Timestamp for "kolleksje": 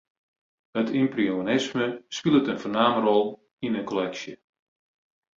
3.89-4.33